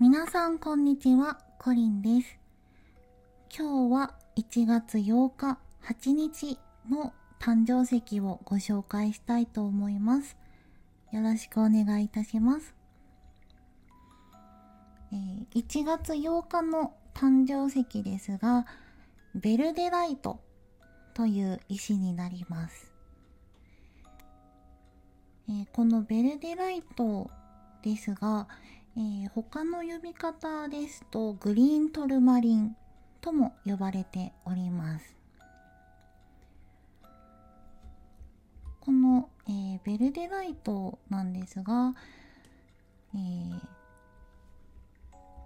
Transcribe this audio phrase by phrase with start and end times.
[0.00, 2.38] 皆さんこんにちは、コリンです。
[3.54, 10.38] 今日は1月8日8日の誕生石をご紹介したいと思います。
[11.12, 12.74] よろしくお願いいたします。
[15.12, 18.64] えー、1月8日の誕生石ですが、
[19.34, 20.40] ベルデライト
[21.12, 22.90] という石になります。
[25.46, 27.30] えー、このベルデライト
[27.82, 28.48] ですが、
[28.96, 32.76] えー、他の呼び方ですとグリーントルマリン
[33.20, 35.16] とも呼ばれております。
[38.80, 41.94] この、えー、ベルデライトなんですが、
[43.14, 43.18] え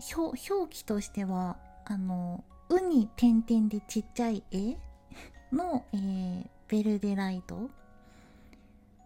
[0.00, 4.78] ー、表記としてはあの「う」に点々でちっちゃい絵
[5.52, 7.70] の、えー、ベルデライト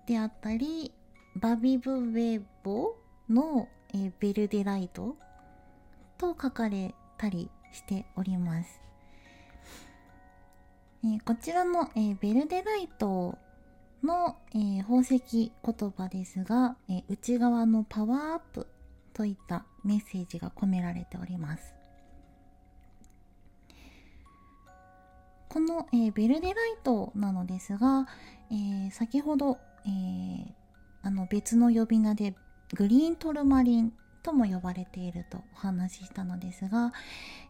[0.07, 0.93] であったり
[1.37, 2.97] バビブウェボ
[3.29, 5.17] の、えー、ベルデライト
[6.19, 8.81] と書かれたりしております。
[11.05, 13.39] えー、こちらの、えー、ベルデライト
[14.03, 18.67] の、え宝石言葉ですが、え内側のパワーアップ
[19.13, 21.75] といったメッセージが込められております。
[25.49, 28.07] この、えベルデライトなのですが、
[28.51, 30.55] え先ほど、え
[31.03, 32.35] あの別の呼び名で
[32.75, 36.93] グリーントルマリンとも呼ばれているとお話ししたのですが、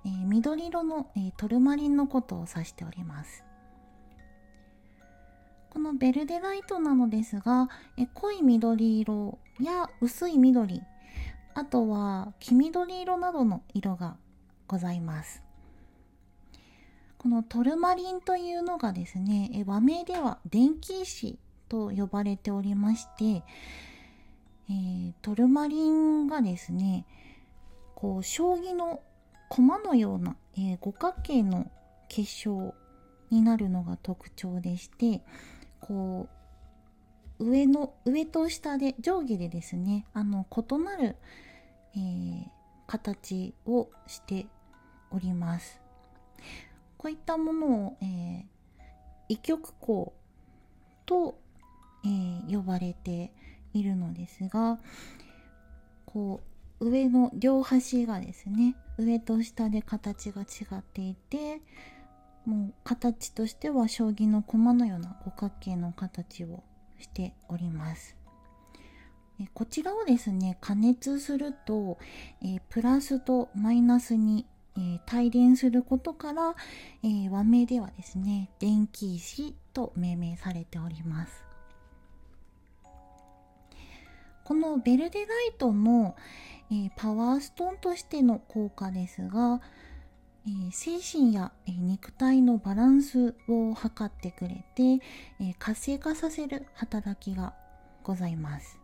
[0.04, 3.44] えー、緑色の、えー、トルマリンのことを指しております。
[5.70, 10.82] このベルデライトなのですが、えー、濃い緑色や薄い緑
[11.54, 14.16] あとは黄緑色などの色が
[14.66, 15.42] ございます。
[17.18, 21.36] このトルマリンというのがですねえ和名では電気石
[21.68, 23.42] と呼ばれておりまして
[24.70, 27.06] えー、トルマリンがですね
[27.94, 29.00] こう将棋の
[29.48, 31.70] 駒のような、えー、五角形の
[32.08, 32.74] 結晶
[33.30, 35.22] になるのが特徴でして
[35.80, 36.28] こ
[37.38, 41.16] う上の上と下で上下でですねあの異なる、
[41.94, 42.44] えー、
[42.86, 44.46] 形をして
[45.10, 45.80] おります。
[46.96, 48.44] こういったものを、えー、
[49.28, 50.06] 異曲光
[51.06, 51.38] と、
[52.04, 53.32] えー、呼ばれて
[53.78, 54.78] いるのですが
[56.06, 56.40] こ
[56.80, 60.44] う上の両端がですね上と下で形が違
[60.78, 61.60] っていて
[62.44, 66.62] もう形としては将棋の駒のような五角形の形を
[66.98, 68.16] しております。
[69.54, 71.98] こちらをですね加熱すると、
[72.42, 74.46] えー、プラスとマイナスに、
[74.76, 76.56] えー、帯電することから、
[77.04, 81.47] えー、和名ではですね電気石と命名されております。
[84.48, 86.16] このベルデライトの、
[86.70, 89.60] えー、パワーストーンとしての効果ですが、
[90.46, 95.04] えー、精神や、えー、肉体のバランスを測ってくれて、
[95.38, 97.52] え活性化させる働きが
[98.02, 98.78] ございます。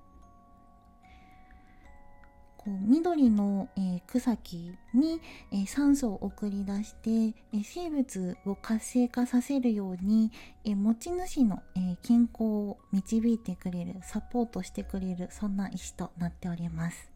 [2.65, 4.57] こう緑の、え、草木
[4.95, 5.21] に、
[5.53, 10.33] え、酸素を送り出して、え、生物を活性化させるように、
[10.65, 17.11] え持ち主の、え健康を導いてくれるサポートしてくれるそんな石となっております。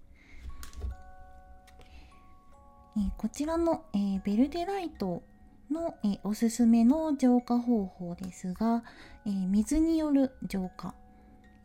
[2.99, 5.23] えこちらの、えベルデライト
[5.71, 8.85] の、えおすすめの浄化方法ですが、
[9.25, 10.95] え水による浄化、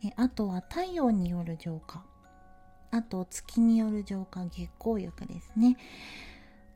[0.02, 2.02] えあとは太陽による浄化
[2.94, 5.76] あと月による浄化月光浴ですね。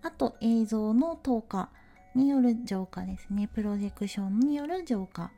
[0.03, 1.71] あと映像の透過
[2.17, 3.49] による浄化ですね。
[3.49, 5.31] プロジェクションによる浄化。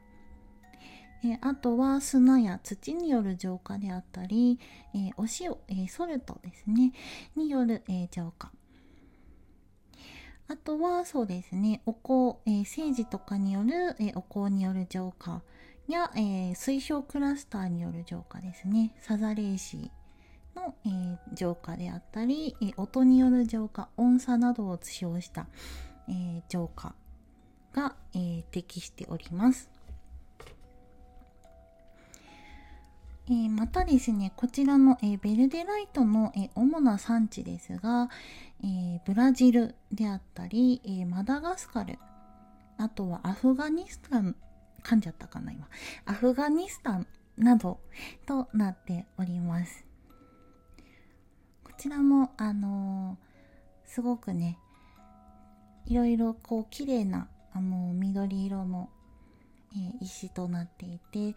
[1.23, 4.59] えあとは砂や土による浄化であったり、
[4.95, 6.93] えお塩、えソルトですね。
[7.37, 8.51] による、え浄化。
[10.49, 11.83] あとはそうですね。
[11.85, 15.43] お香、え政治とかによる、えお香による浄化。
[15.89, 18.95] や、え水晶クラスターによる浄化ですね。
[19.03, 20.00] サザレーシー。
[20.61, 25.47] の、えー、浄化であったり、え音による浄化音差などを使用した、
[26.09, 26.95] え、浄化
[27.73, 29.71] が、え、適しております。
[33.29, 38.11] え、またですねこちらの、えー、ベルデライトの、え、主な産地ですが、
[38.63, 41.99] えブラジルであったり、えマダガスカル
[42.77, 44.37] あとはアフガニスタン
[44.83, 45.69] 噛んじゃったかな今
[46.07, 47.07] アフガニスタン
[47.37, 47.79] など
[48.27, 49.90] となっております
[51.81, 54.59] ちらもあのー、すごくね
[55.87, 58.91] いろいろこう綺麗なあのー、緑色の、
[59.73, 61.35] えー、石となっていて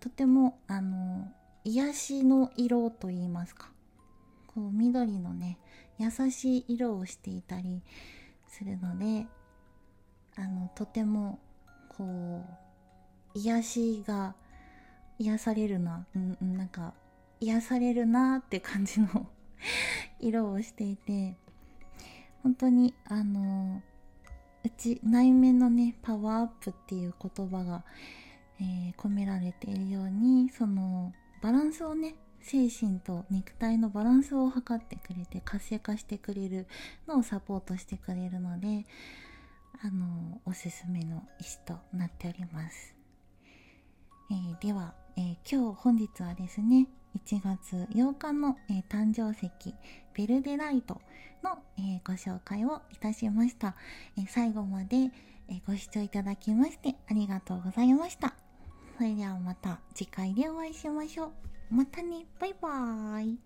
[0.00, 1.28] とてもあの
[1.62, 3.70] 癒しの色といいますか。
[4.48, 5.58] こう緑のね
[5.98, 7.82] 優しい色をしていたり
[8.48, 9.28] するので
[10.34, 11.38] あのとても
[11.96, 12.44] こ
[13.32, 14.34] う癒しが
[15.20, 16.94] 癒されるな、うん、なんか
[17.38, 19.28] 癒されるなって感じの
[20.20, 21.36] 色をしていて
[22.42, 23.82] 本当にあの
[24.64, 27.84] うち内面のねパワーアップっていう言葉が、
[28.60, 36.66] えー、込められているようにそのバランスをね精神と肉体のバランスを測ってくれて活性化してくれる
[37.08, 38.86] のをサポートしてくれるので
[39.82, 42.94] あのおすすめの石となっております、
[44.30, 46.86] えー、では、えー、今日本日はですね
[47.16, 49.50] 1月8日の、えー、誕生石
[50.14, 51.00] ベルデライト
[51.42, 53.74] の、えご紹介をいたしました、
[54.18, 55.10] え最後まで、
[55.48, 58.34] えご視聴いただきましてありがとうございました。
[58.96, 61.26] それではまた次回でお会いしましょ
[61.70, 61.74] う。
[61.74, 62.26] またね。
[62.40, 63.45] バイバーイ。